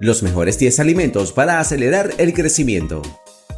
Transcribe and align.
Los 0.00 0.22
mejores 0.22 0.60
10 0.60 0.78
alimentos 0.78 1.32
para 1.32 1.58
acelerar 1.58 2.14
el 2.18 2.32
crecimiento. 2.32 3.02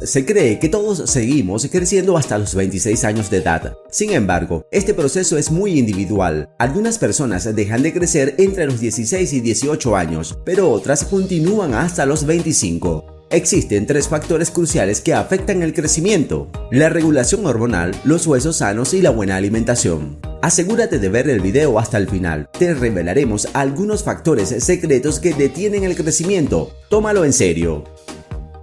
Se 0.01 0.25
cree 0.25 0.57
que 0.57 0.69
todos 0.69 1.07
seguimos 1.07 1.67
creciendo 1.71 2.17
hasta 2.17 2.39
los 2.39 2.55
26 2.55 3.03
años 3.03 3.29
de 3.29 3.37
edad. 3.37 3.77
Sin 3.91 4.09
embargo, 4.13 4.65
este 4.71 4.95
proceso 4.95 5.37
es 5.37 5.51
muy 5.51 5.77
individual. 5.77 6.49
Algunas 6.57 6.97
personas 6.97 7.53
dejan 7.55 7.83
de 7.83 7.93
crecer 7.93 8.33
entre 8.39 8.65
los 8.65 8.79
16 8.79 9.33
y 9.33 9.41
18 9.41 9.95
años, 9.95 10.39
pero 10.43 10.71
otras 10.71 11.03
continúan 11.03 11.75
hasta 11.75 12.07
los 12.07 12.25
25. 12.25 13.27
Existen 13.29 13.85
tres 13.85 14.07
factores 14.07 14.49
cruciales 14.49 14.99
que 14.99 15.13
afectan 15.13 15.61
el 15.61 15.75
crecimiento, 15.75 16.49
la 16.71 16.89
regulación 16.89 17.45
hormonal, 17.45 17.93
los 18.03 18.25
huesos 18.25 18.57
sanos 18.57 18.95
y 18.95 19.03
la 19.03 19.11
buena 19.11 19.35
alimentación. 19.35 20.30
Asegúrate 20.41 20.97
de 20.97 21.07
ver 21.09 21.29
el 21.29 21.39
video 21.39 21.77
hasta 21.77 21.99
el 21.99 22.09
final, 22.09 22.49
te 22.57 22.73
revelaremos 22.73 23.47
algunos 23.53 24.03
factores 24.03 24.49
secretos 24.49 25.19
que 25.19 25.35
detienen 25.35 25.83
el 25.83 25.95
crecimiento, 25.95 26.71
tómalo 26.89 27.25
en 27.25 27.33
serio. 27.33 27.83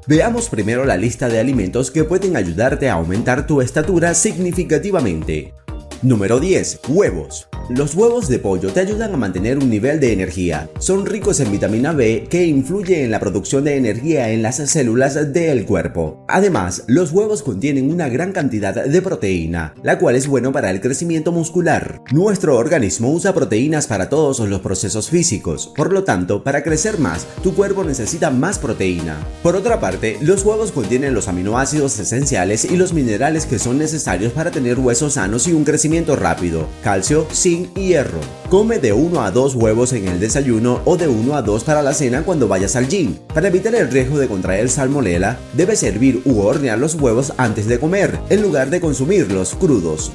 Veamos 0.09 0.49
primero 0.49 0.85
la 0.85 0.97
lista 0.97 1.29
de 1.29 1.39
alimentos 1.39 1.93
que 1.93 2.03
pueden 2.03 2.37
ayudarte 2.37 2.89
a 2.89 2.95
aumentar 2.95 3.47
tu 3.47 3.61
estatura 3.61 4.15
significativamente. 4.15 5.55
Número 6.03 6.41
10. 6.41 6.81
Huevos. 6.89 7.48
Los 7.69 7.95
huevos 7.95 8.29
de 8.29 8.39
pollo 8.39 8.73
te 8.73 8.81
ayudan 8.81 9.13
a 9.13 9.19
mantener 9.19 9.59
un 9.59 9.69
nivel 9.69 10.01
de 10.01 10.15
energía. 10.15 10.71
Son 10.79 11.05
ricos 11.05 11.39
en 11.41 11.53
vitamina 11.53 11.93
B 11.93 12.27
que 12.31 12.47
influye 12.47 13.05
en 13.05 13.11
la 13.11 13.21
producción 13.21 13.63
de 13.65 13.77
energía 13.77 14.31
en 14.31 14.41
las 14.41 14.57
células 14.57 15.35
del 15.35 15.67
cuerpo. 15.67 16.25
Además, 16.29 16.85
los 16.87 17.13
huevos 17.13 17.43
contienen 17.43 17.91
una 17.91 18.09
gran 18.09 18.33
cantidad 18.33 18.75
de 18.75 19.03
proteína, 19.03 19.75
la 19.83 19.99
cual 19.99 20.17
es 20.17 20.27
bueno 20.27 20.51
para 20.51 20.71
el 20.71 20.81
crecimiento 20.81 21.31
muscular. 21.31 22.01
Nuestro 22.11 22.57
organismo 22.57 23.13
usa 23.13 23.35
proteínas 23.35 23.87
para 23.87 24.09
todos 24.09 24.39
los 24.39 24.63
procesos 24.63 25.11
físicos, 25.11 25.71
por 25.77 25.93
lo 25.93 26.05
tanto, 26.05 26.43
para 26.43 26.63
crecer 26.63 26.99
más, 26.99 27.27
tu 27.43 27.55
cuerpo 27.55 27.85
necesita 27.85 28.31
más 28.31 28.59
proteína. 28.59 29.19
Por 29.43 29.57
otra 29.57 29.79
parte, 29.79 30.17
los 30.23 30.43
huevos 30.43 30.73
contienen 30.73 31.13
los 31.13 31.29
aminoácidos 31.29 31.99
esenciales 31.99 32.65
y 32.65 32.79
los 32.79 32.95
minerales 32.95 33.45
que 33.45 33.59
son 33.59 33.77
necesarios 33.77 34.33
para 34.33 34.51
tener 34.51 34.79
huesos 34.79 35.13
sanos 35.15 35.47
y 35.49 35.53
un 35.53 35.65
crecimiento 35.65 36.17
rápido. 36.17 36.67
Calcio, 36.83 37.27
zinc, 37.31 37.58
y 37.75 37.89
hierro. 37.89 38.21
Come 38.51 38.79
de 38.79 38.93
1 38.93 39.23
a 39.23 39.31
2 39.31 39.55
huevos 39.55 39.93
en 39.93 40.09
el 40.09 40.21
desayuno 40.21 40.81
o 40.85 40.97
de 40.97 41.09
1 41.09 41.35
a 41.35 41.43
2 41.43 41.65
para 41.65 41.83
la 41.83 41.95
cena 41.95 42.23
cuando 42.23 42.49
vayas 42.49 42.77
al 42.77 42.89
gym. 42.89 43.17
Para 43.35 43.49
evitar 43.49 43.75
el 43.75 43.91
riesgo 43.91 44.19
de 44.19 44.29
contraer 44.29 44.69
salmonela, 44.69 45.39
debes 45.55 45.81
servir 45.81 46.23
u 46.25 46.41
hornear 46.41 46.79
los 46.79 46.95
huevos 46.95 47.33
antes 47.37 47.67
de 47.67 47.79
comer, 47.79 48.19
en 48.29 48.43
lugar 48.43 48.71
de 48.71 48.81
consumirlos 48.81 49.55
crudos. 49.55 50.13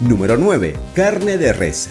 Número 0.00 0.36
9. 0.36 0.74
Carne 0.94 1.38
de 1.38 1.52
res. 1.52 1.88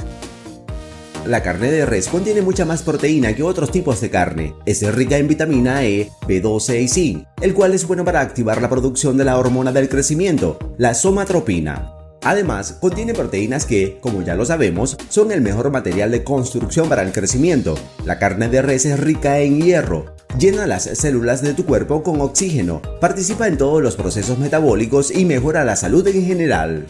La 1.25 1.43
carne 1.43 1.69
de 1.69 1.85
res 1.85 2.07
contiene 2.07 2.41
mucha 2.41 2.65
más 2.65 2.81
proteína 2.81 3.35
que 3.35 3.43
otros 3.43 3.71
tipos 3.71 4.01
de 4.01 4.09
carne. 4.09 4.55
Es 4.65 4.81
rica 4.95 5.17
en 5.17 5.27
vitamina 5.27 5.85
E, 5.85 6.09
B12 6.27 6.81
y 6.81 6.87
zinc, 6.87 7.27
el 7.41 7.53
cual 7.53 7.73
es 7.73 7.85
bueno 7.85 8.03
para 8.05 8.21
activar 8.21 8.61
la 8.61 8.69
producción 8.69 9.17
de 9.17 9.25
la 9.25 9.37
hormona 9.37 9.71
del 9.71 9.89
crecimiento, 9.89 10.57
la 10.77 10.93
somatropina. 10.93 11.98
Además, 12.23 12.77
contiene 12.79 13.13
proteínas 13.13 13.65
que, 13.65 13.97
como 14.01 14.21
ya 14.21 14.35
lo 14.35 14.45
sabemos, 14.45 14.97
son 15.09 15.31
el 15.31 15.41
mejor 15.41 15.71
material 15.71 16.11
de 16.11 16.23
construcción 16.23 16.89
para 16.89 17.01
el 17.01 17.13
crecimiento. 17.13 17.77
La 18.05 18.19
carne 18.19 18.49
de 18.49 18.61
res 18.61 18.85
es 18.85 18.99
rica 18.99 19.39
en 19.39 19.61
hierro, 19.61 20.15
llena 20.37 20.67
las 20.67 20.83
células 20.83 21.41
de 21.41 21.53
tu 21.53 21.65
cuerpo 21.65 22.03
con 22.03 22.19
oxígeno, 22.19 22.81
participa 22.99 23.47
en 23.47 23.57
todos 23.57 23.81
los 23.81 23.95
procesos 23.95 24.37
metabólicos 24.37 25.11
y 25.11 25.25
mejora 25.25 25.63
la 25.63 25.75
salud 25.75 26.05
en 26.07 26.25
general. 26.25 26.87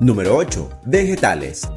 Número 0.00 0.36
8. 0.36 0.70
Vegetales. 0.86 1.68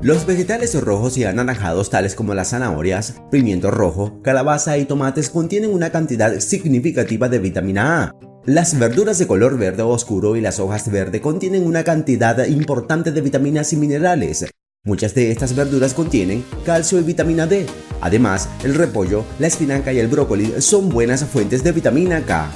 Los 0.00 0.26
vegetales 0.26 0.74
rojos 0.80 1.16
y 1.16 1.24
anaranjados 1.24 1.90
tales 1.90 2.16
como 2.16 2.34
las 2.34 2.48
zanahorias, 2.50 3.20
pimiento 3.30 3.70
rojo, 3.70 4.20
calabaza 4.22 4.76
y 4.78 4.86
tomates 4.86 5.30
contienen 5.30 5.72
una 5.72 5.90
cantidad 5.90 6.40
significativa 6.40 7.28
de 7.28 7.38
vitamina 7.38 8.02
A, 8.02 8.31
las 8.44 8.76
verduras 8.76 9.18
de 9.18 9.28
color 9.28 9.56
verde 9.56 9.82
oscuro 9.82 10.34
y 10.34 10.40
las 10.40 10.58
hojas 10.58 10.90
verde 10.90 11.20
contienen 11.20 11.64
una 11.64 11.84
cantidad 11.84 12.44
importante 12.46 13.12
de 13.12 13.20
vitaminas 13.20 13.72
y 13.72 13.76
minerales. 13.76 14.46
Muchas 14.84 15.14
de 15.14 15.30
estas 15.30 15.54
verduras 15.54 15.94
contienen 15.94 16.44
calcio 16.66 16.98
y 16.98 17.04
vitamina 17.04 17.46
D. 17.46 17.66
Además, 18.00 18.48
el 18.64 18.74
repollo, 18.74 19.24
la 19.38 19.46
espinaca 19.46 19.92
y 19.92 20.00
el 20.00 20.08
brócoli 20.08 20.60
son 20.60 20.88
buenas 20.88 21.24
fuentes 21.24 21.62
de 21.62 21.70
vitamina 21.70 22.22
K. 22.26 22.50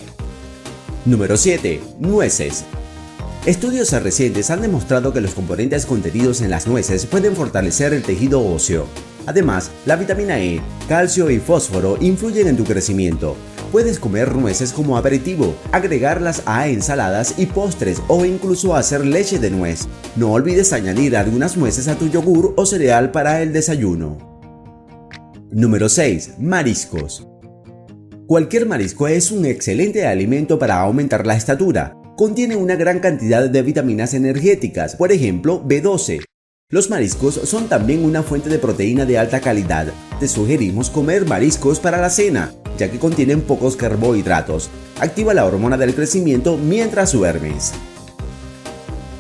Número 1.05 1.37
7. 1.37 1.81
Nueces. 2.01 2.65
Estudios 3.45 3.93
recientes 4.03 4.51
han 4.51 4.63
demostrado 4.63 5.13
que 5.13 5.21
los 5.21 5.35
componentes 5.35 5.87
contenidos 5.87 6.41
en 6.41 6.51
las 6.51 6.67
nueces 6.67 7.07
pueden 7.07 7.37
fortalecer 7.37 7.95
el 7.95 8.03
tejido 8.03 8.45
óseo. 8.45 8.87
Además, 9.25 9.71
la 9.87 9.95
vitamina 9.95 10.41
E, 10.41 10.61
calcio 10.89 11.31
y 11.31 11.39
fósforo 11.39 11.97
influyen 12.01 12.49
en 12.49 12.57
tu 12.57 12.65
crecimiento. 12.65 13.37
Puedes 13.73 13.99
comer 13.99 14.35
nueces 14.35 14.73
como 14.73 14.97
aperitivo, 14.97 15.55
agregarlas 15.73 16.43
a 16.47 16.69
ensaladas 16.69 17.35
y 17.39 17.47
postres 17.47 18.01
o 18.09 18.25
incluso 18.25 18.77
hacer 18.77 19.05
leche 19.05 19.39
de 19.39 19.51
nuez. 19.51 19.89
No 20.15 20.33
olvides 20.33 20.73
añadir 20.73 21.17
algunas 21.17 21.57
nueces 21.57 21.89
a 21.89 21.97
tu 21.97 22.09
yogur 22.09 22.55
o 22.57 22.65
cereal 22.65 23.11
para 23.11 23.43
el 23.43 23.53
desayuno. 23.53 24.19
Número 25.51 25.89
6. 25.89 26.35
Mariscos. 26.39 27.27
Cualquier 28.27 28.67
marisco 28.67 29.09
es 29.09 29.31
un 29.31 29.45
excelente 29.45 30.07
alimento 30.07 30.59
para 30.59 30.81
aumentar 30.81 31.27
la 31.27 31.37
estatura. 31.37 31.97
Contiene 32.17 32.57
una 32.57 32.77
gran 32.77 33.01
cantidad 33.01 33.49
de 33.49 33.63
vitaminas 33.63 34.15
energéticas, 34.15 34.97
por 34.97 35.13
ejemplo 35.13 35.63
B12, 35.65 36.26
los 36.69 36.91
mariscos 36.91 37.35
son 37.45 37.69
también 37.69 38.05
una 38.05 38.25
fuente 38.25 38.49
de 38.49 38.59
proteína 38.59 39.05
de 39.05 39.19
alta 39.19 39.41
calidad. 39.41 39.87
Te 40.19 40.27
sugerimos 40.27 40.91
comer 40.91 41.25
mariscos 41.25 41.79
para 41.79 42.01
la 42.01 42.11
cena, 42.11 42.53
ya 42.77 42.91
que 42.91 42.99
contienen 42.99 43.41
pocos 43.41 43.77
carbohidratos. 43.77 44.69
Activa 44.99 45.33
la 45.33 45.45
hormona 45.45 45.77
del 45.77 45.95
crecimiento 45.95 46.57
mientras 46.57 47.13
duermes. 47.13 47.73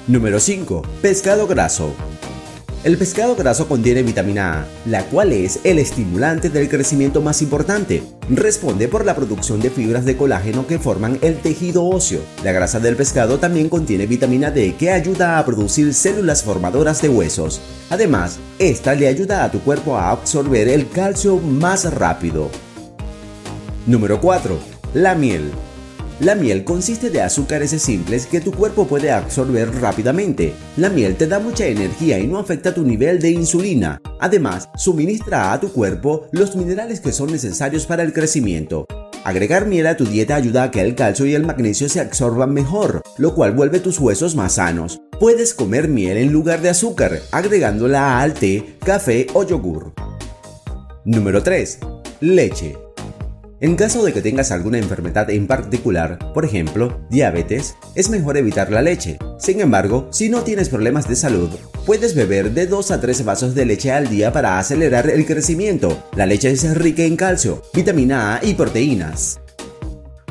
Número 0.09 0.41
5. 0.41 0.83
Pescado 1.01 1.47
graso. 1.47 1.95
El 2.87 2.97
pescado 2.99 3.35
graso 3.35 3.67
contiene 3.67 4.05
vitamina 4.05 4.61
A, 4.61 4.67
la 4.89 5.03
cual 5.07 5.33
es 5.33 5.59
el 5.65 5.81
estimulante 5.81 6.51
del 6.51 6.69
crecimiento 6.69 7.21
más 7.21 7.43
importante. 7.43 8.05
Responde 8.31 8.87
por 8.87 9.05
la 9.05 9.17
producción 9.17 9.59
de 9.59 9.71
fibras 9.71 10.05
de 10.05 10.17
colágeno 10.17 10.69
que 10.69 10.79
forman 10.79 11.19
el 11.21 11.41
tejido 11.41 11.85
óseo. 11.85 12.21
La 12.45 12.53
grasa 12.53 12.79
del 12.79 12.95
pescado 12.95 13.41
también 13.41 13.69
contiene 13.69 14.07
vitamina 14.07 14.53
D 14.53 14.77
que 14.79 14.93
ayuda 14.93 15.41
a 15.41 15.45
producir 15.45 15.93
células 15.95 16.45
formadoras 16.45 17.03
de 17.03 17.09
huesos. 17.09 17.61
Además, 17.91 18.39
esta 18.61 18.95
le 18.95 19.09
ayuda 19.09 19.43
a 19.43 19.51
tu 19.51 19.59
cuerpo 19.63 19.97
a 19.97 20.11
absorber 20.11 20.69
el 20.69 20.89
calcio 20.89 21.39
más 21.39 21.93
rápido. 21.93 22.51
Número 23.85 24.21
4. 24.21 24.57
La 24.95 25.17
miel. 25.17 25.51
La 26.19 26.35
miel 26.35 26.65
consiste 26.65 27.11
de 27.11 27.21
azúcares 27.21 27.71
simples 27.73 28.25
que 28.25 28.41
tu 28.41 28.51
cuerpo 28.51 28.87
puede 28.87 29.11
absorber 29.11 29.71
rápidamente. 29.83 30.55
La 30.79 30.89
miel 30.89 31.15
te 31.15 31.27
da 31.27 31.39
mucha 31.39 31.67
energía 31.67 32.19
y 32.19 32.27
no 32.27 32.39
afecta 32.39 32.73
tu 32.73 32.85
nivel 32.85 33.21
de 33.21 33.33
insulina. 33.33 34.01
Además, 34.19 34.71
suministra 34.77 35.53
a 35.53 35.61
tu 35.61 35.71
cuerpo 35.71 36.27
los 36.33 36.57
minerales 36.57 37.01
que 37.01 37.13
son 37.13 37.31
necesarios 37.31 37.85
para 37.85 38.03
el 38.03 38.15
crecimiento. 38.15 38.87
Agregar 39.25 39.67
miel 39.67 39.89
a 39.89 39.97
tu 39.99 40.07
dieta 40.07 40.37
ayuda 40.37 40.63
a 40.63 40.71
que 40.71 40.81
el 40.81 40.95
calcio 40.95 41.27
y 41.27 41.35
el 41.35 41.45
magnesio 41.45 41.87
se 41.91 42.01
absorban 42.01 42.55
mejor, 42.55 43.03
lo 43.19 43.35
cual 43.35 43.53
vuelve 43.53 43.81
tus 43.81 43.99
huesos 43.99 44.35
más 44.35 44.55
sanos. 44.55 45.03
Puedes 45.21 45.53
comer 45.53 45.87
miel 45.87 46.17
en 46.17 46.33
lugar 46.33 46.63
de 46.63 46.71
azúcar, 46.71 47.21
agregándola 47.31 48.21
al 48.21 48.33
té, 48.33 48.77
café 48.83 49.27
o 49.35 49.45
yogur. 49.45 49.93
Número 51.05 51.43
3. 51.43 51.79
Leche. 52.21 52.86
En 53.59 53.75
caso 53.75 54.05
de 54.05 54.13
que 54.13 54.21
tengas 54.21 54.53
alguna 54.53 54.77
enfermedad 54.77 55.31
en 55.31 55.47
particular, 55.47 56.19
por 56.35 56.45
ejemplo, 56.45 57.01
diabetes, 57.09 57.75
es 57.95 58.11
mejor 58.11 58.37
evitar 58.37 58.71
la 58.71 58.83
leche. 58.83 59.19
Sin 59.39 59.63
embargo, 59.63 60.09
si 60.13 60.29
no 60.29 60.43
tienes 60.43 60.69
problemas 60.69 61.09
de 61.09 61.17
salud, 61.17 61.49
puedes 61.87 62.15
beber 62.15 62.51
de 62.51 62.67
2 62.67 62.91
a 62.91 63.01
3 63.01 63.25
vasos 63.25 63.55
de 63.55 63.65
leche 63.65 63.93
al 63.93 64.11
día 64.11 64.31
para 64.31 64.59
acelerar 64.59 65.09
el 65.09 65.25
crecimiento. 65.25 66.05
La 66.15 66.27
leche 66.27 66.51
es 66.51 66.77
rica 66.77 67.05
en 67.05 67.17
calcio, 67.17 67.63
vitamina 67.73 68.37
A 68.37 68.45
y 68.45 68.53
proteínas. 68.53 69.41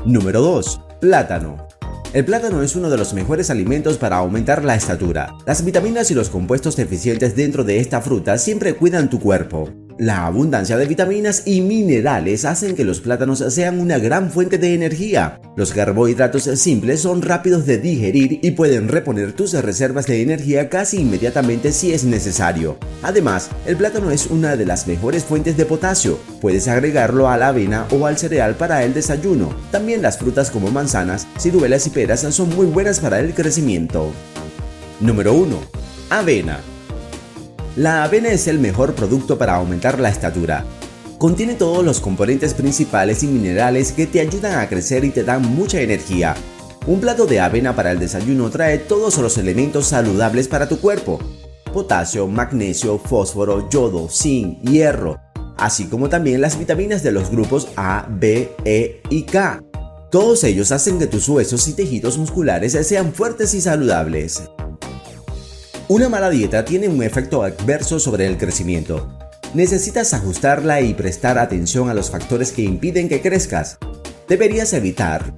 Número 0.06 0.42
2. 0.42 0.81
Plátano. 1.01 1.68
El 2.13 2.25
plátano 2.25 2.62
es 2.62 2.75
uno 2.75 2.92
de 2.92 2.98
los 2.98 3.16
mejores 3.16 3.50
alimentos 3.50 3.98
para 3.98 4.18
aumentar 4.18 4.63
la 4.63 4.75
estatura. 4.75 5.33
Las 5.48 5.66
vitaminas 5.66 6.12
y 6.12 6.13
los 6.13 6.30
compuestos 6.30 6.75
deficientes 6.75 7.36
dentro 7.36 7.63
de 7.63 7.80
esta 7.80 8.01
fruta 8.01 8.38
siempre 8.38 8.75
cuidan 8.75 9.10
tu 9.10 9.19
cuerpo. 9.19 9.84
La 9.97 10.25
abundancia 10.25 10.75
de 10.75 10.88
vitaminas 10.88 11.44
y 11.45 11.62
minerales 11.62 12.44
hacen 12.44 12.75
que 12.75 12.83
los 12.83 13.00
plátanos 13.00 13.39
sean 13.53 13.80
una 13.80 13.97
gran 13.97 14.30
fuente 14.30 14.57
de 14.57 14.74
energía. 14.74 15.39
Los 15.56 15.71
carbohidratos 15.71 16.44
simples 16.44 17.00
son 17.00 17.21
rápidos 17.21 17.65
de 17.65 17.77
digerir 17.77 18.39
y 18.42 18.51
pueden 18.51 18.89
reponer 18.89 19.31
tus 19.31 19.53
reservas 19.53 20.06
de 20.06 20.21
energía 20.21 20.68
casi 20.68 20.97
inmediatamente 20.97 21.71
si 21.71 21.94
es 21.94 22.03
necesario. 22.03 22.77
Además, 23.03 23.50
el 23.65 23.77
plátano 23.77 24.12
es 24.12 24.27
una 24.27 24.57
de 24.57 24.65
las 24.65 24.86
mejores 24.86 25.24
fuentes 25.24 25.56
de 25.56 25.63
potasio. 25.63 26.19
Puedes 26.42 26.68
agregarlo 26.68 27.30
a 27.30 27.38
la 27.38 27.47
avena 27.47 27.88
o 27.89 28.06
al 28.06 28.18
cereal 28.18 28.56
para 28.56 28.83
el 28.83 28.94
desayuno. 28.94 29.56
También 29.71 30.01
las 30.01 30.18
frutas 30.18 30.51
como 30.51 30.71
manzanas, 30.71 31.25
ciruelas 31.39 31.88
y 31.88 31.92
peras 31.92 32.19
son 32.19 32.53
muy 32.53 32.65
buenas 32.65 33.00
para 33.00 33.21
el 33.21 33.33
crecimiento. 33.33 34.12
Número 35.00 35.33
1. 35.33 35.57
Avena. 36.09 36.75
La 37.75 38.06
avena 38.06 38.30
es 38.30 38.48
el 38.48 38.57
mejor 38.57 38.95
producto 38.95 39.38
para 39.38 39.56
aumentar 39.56 40.00
la 40.00 40.07
estatura. 40.07 40.63
Contiene 41.18 41.56
todos 41.56 41.83
los 41.83 42.00
componentes 42.00 42.54
principales 42.54 43.22
y 43.22 43.27
minerales 43.27 43.92
que 43.92 44.07
te 44.07 44.22
ayudan 44.22 44.60
a 44.60 44.69
crecer 44.69 45.04
y 45.04 45.10
te 45.10 45.25
dan 45.25 45.42
mucha 45.42 45.81
energía. 45.81 46.36
Un 46.88 47.01
plato 47.01 47.25
de 47.25 47.42
avena 47.42 47.75
para 47.75 47.92
el 47.92 48.00
desayuno 48.00 48.50
trae 48.50 48.77
todos 48.77 49.18
los 49.18 49.38
elementos 49.38 49.88
saludables 49.88 50.48
para 50.48 50.69
tu 50.69 50.80
cuerpo. 50.80 51.19
Potasio, 51.74 52.27
magnesio, 52.27 52.98
fósforo, 52.98 53.69
yodo, 53.69 54.07
zinc, 54.10 54.62
hierro, 54.62 55.19
así 55.57 55.88
como 55.88 56.07
también 56.07 56.39
las 56.39 56.57
vitaminas 56.57 57.04
de 57.04 57.12
los 57.12 57.30
grupos 57.30 57.68
A, 57.75 58.07
B, 58.10 58.56
E 58.63 59.01
y 59.10 59.24
K. 59.24 59.62
Todos 60.12 60.45
ellos 60.45 60.71
hacen 60.71 60.98
que 60.98 61.07
tus 61.07 61.28
huesos 61.28 61.68
y 61.68 61.74
tejidos 61.74 62.18
musculares 62.18 62.71
sean 62.88 63.13
fuertes 63.13 63.54
y 63.54 63.60
saludables. 63.60 64.44
Una 65.87 66.09
mala 66.09 66.31
dieta 66.31 66.65
tiene 66.65 66.87
un 66.89 67.03
efecto 67.03 67.43
adverso 67.43 67.99
sobre 67.99 68.25
el 68.25 68.39
crecimiento. 68.39 69.07
Necesitas 69.53 70.15
ajustarla 70.15 70.81
y 70.81 70.95
prestar 70.95 71.37
atención 71.37 71.89
a 71.89 71.93
los 71.93 72.09
factores 72.09 72.51
que 72.51 72.63
impiden 72.63 73.07
que 73.07 73.21
crezcas. 73.21 73.77
Deberías 74.27 74.73
evitar 74.73 75.35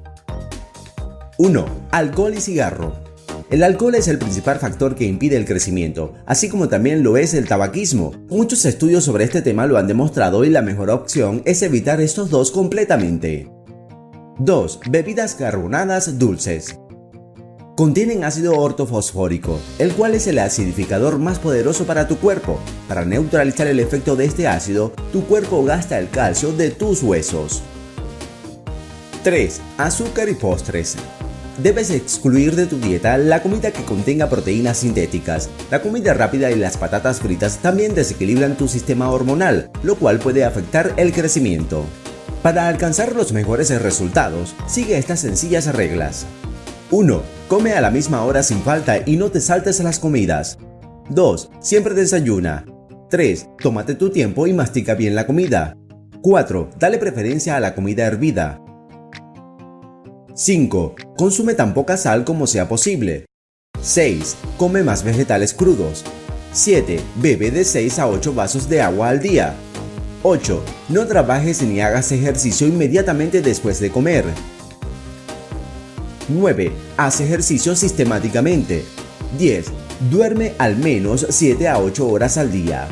1. 1.37 1.65
Alcohol 1.91 2.33
y 2.33 2.39
cigarro. 2.39 2.95
El 3.49 3.61
alcohol 3.61 3.95
es 3.95 4.07
el 4.07 4.19
principal 4.19 4.57
factor 4.57 4.95
que 4.95 5.03
impide 5.03 5.35
el 5.35 5.45
crecimiento, 5.45 6.13
así 6.25 6.47
como 6.47 6.69
también 6.69 7.03
lo 7.03 7.17
es 7.17 7.33
el 7.33 7.45
tabaquismo. 7.45 8.13
Muchos 8.29 8.63
estudios 8.63 9.03
sobre 9.03 9.25
este 9.25 9.41
tema 9.41 9.67
lo 9.67 9.77
han 9.77 9.87
demostrado 9.87 10.45
y 10.45 10.49
la 10.49 10.61
mejor 10.61 10.91
opción 10.91 11.41
es 11.43 11.61
evitar 11.61 11.99
estos 11.99 12.29
dos 12.29 12.51
completamente. 12.51 13.51
2. 14.39 14.79
Bebidas 14.91 15.35
carbonadas 15.35 16.17
dulces. 16.17 16.79
Contienen 17.77 18.23
ácido 18.23 18.57
ortofosfórico, 18.57 19.59
el 19.77 19.93
cual 19.93 20.15
es 20.15 20.25
el 20.25 20.39
acidificador 20.39 21.19
más 21.19 21.37
poderoso 21.37 21.85
para 21.85 22.07
tu 22.07 22.17
cuerpo. 22.17 22.59
Para 22.87 23.05
neutralizar 23.05 23.67
el 23.67 23.79
efecto 23.79 24.15
de 24.15 24.25
este 24.25 24.47
ácido, 24.47 24.93
tu 25.13 25.27
cuerpo 25.27 25.63
gasta 25.63 25.99
el 25.99 26.09
calcio 26.09 26.51
de 26.53 26.71
tus 26.71 27.03
huesos. 27.03 27.61
3. 29.23 29.61
Azúcar 29.77 30.27
y 30.27 30.33
postres. 30.33 30.95
Debes 31.61 31.91
excluir 31.91 32.55
de 32.55 32.65
tu 32.65 32.79
dieta 32.79 33.15
la 33.19 33.43
comida 33.43 33.69
que 33.69 33.83
contenga 33.83 34.27
proteínas 34.27 34.77
sintéticas. 34.79 35.47
La 35.69 35.83
comida 35.83 36.15
rápida 36.15 36.49
y 36.49 36.55
las 36.55 36.77
patatas 36.77 37.19
fritas 37.19 37.59
también 37.59 37.93
desequilibran 37.93 38.57
tu 38.57 38.67
sistema 38.67 39.11
hormonal, 39.11 39.69
lo 39.83 39.97
cual 39.97 40.17
puede 40.17 40.45
afectar 40.45 40.95
el 40.97 41.13
crecimiento. 41.13 41.85
Para 42.41 42.69
alcanzar 42.69 43.15
los 43.15 43.33
mejores 43.33 43.69
resultados, 43.79 44.55
sigue 44.65 44.97
estas 44.97 45.19
sencillas 45.19 45.75
reglas. 45.75 46.25
1. 46.89 47.21
Come 47.49 47.73
a 47.73 47.81
la 47.81 47.91
misma 47.91 48.23
hora 48.23 48.43
sin 48.43 48.61
falta 48.61 48.99
y 49.05 49.17
no 49.17 49.29
te 49.29 49.41
saltes 49.41 49.79
a 49.81 49.83
las 49.83 49.99
comidas. 49.99 50.57
2. 51.09 51.49
Siempre 51.59 51.93
desayuna. 51.93 52.65
3. 53.09 53.49
Tómate 53.61 53.95
tu 53.95 54.09
tiempo 54.09 54.47
y 54.47 54.53
mastica 54.53 54.95
bien 54.95 55.13
la 55.13 55.27
comida. 55.27 55.75
4. 56.21 56.69
Dale 56.79 56.97
preferencia 56.97 57.57
a 57.57 57.59
la 57.59 57.75
comida 57.75 58.05
hervida. 58.05 58.61
5. 60.33 60.95
Consume 61.17 61.55
tan 61.55 61.73
poca 61.73 61.97
sal 61.97 62.23
como 62.23 62.47
sea 62.47 62.69
posible. 62.69 63.25
6. 63.81 64.37
Come 64.57 64.83
más 64.83 65.03
vegetales 65.03 65.53
crudos. 65.53 66.05
7. 66.53 67.01
Bebe 67.15 67.51
de 67.51 67.65
6 67.65 67.99
a 67.99 68.07
8 68.07 68.33
vasos 68.33 68.69
de 68.69 68.81
agua 68.81 69.09
al 69.09 69.19
día. 69.19 69.55
8. 70.23 70.63
No 70.89 71.05
trabajes 71.05 71.61
ni 71.63 71.81
hagas 71.81 72.13
ejercicio 72.13 72.65
inmediatamente 72.65 73.41
después 73.41 73.81
de 73.81 73.91
comer. 73.91 74.23
9. 76.29 76.71
Haz 76.97 77.21
ejercicio 77.21 77.75
sistemáticamente. 77.75 78.83
10. 79.37 79.67
Duerme 80.09 80.53
al 80.57 80.77
menos 80.77 81.25
7 81.29 81.67
a 81.67 81.79
8 81.79 82.07
horas 82.07 82.37
al 82.37 82.51
día. 82.51 82.87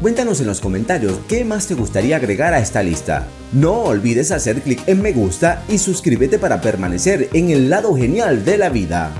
Cuéntanos 0.00 0.40
en 0.40 0.46
los 0.46 0.60
comentarios 0.60 1.18
qué 1.28 1.44
más 1.44 1.66
te 1.66 1.74
gustaría 1.74 2.16
agregar 2.16 2.52
a 2.52 2.58
esta 2.58 2.82
lista. 2.82 3.26
No 3.52 3.84
olvides 3.84 4.32
hacer 4.32 4.60
clic 4.60 4.82
en 4.86 5.00
me 5.00 5.12
gusta 5.12 5.62
y 5.68 5.78
suscríbete 5.78 6.38
para 6.38 6.60
permanecer 6.60 7.30
en 7.32 7.50
el 7.50 7.70
lado 7.70 7.96
genial 7.96 8.44
de 8.44 8.58
la 8.58 8.68
vida. 8.68 9.12